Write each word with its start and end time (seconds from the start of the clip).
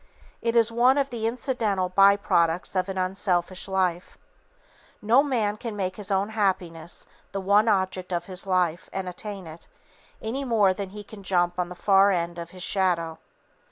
It 0.41 0.55
is 0.55 0.71
one 0.71 0.97
of 0.97 1.11
the 1.11 1.27
incidental 1.27 1.89
by 1.89 2.15
products 2.15 2.75
of 2.75 2.89
an 2.89 2.97
unselfish 2.97 3.67
life. 3.67 4.17
No 4.99 5.21
man 5.21 5.57
can 5.57 5.75
make 5.75 5.97
his 5.97 6.09
own 6.09 6.29
happiness 6.29 7.05
the 7.33 7.39
one 7.39 7.67
object 7.67 8.11
of 8.11 8.25
his 8.25 8.47
life 8.47 8.89
and 8.91 9.07
attain 9.07 9.45
it, 9.45 9.67
any 10.19 10.43
more 10.43 10.73
than 10.73 10.89
he 10.89 11.03
can 11.03 11.21
jump 11.21 11.59
on 11.59 11.69
the 11.69 11.75
far 11.75 12.09
end 12.09 12.39
of 12.39 12.49
his 12.49 12.63
shadow. 12.63 13.19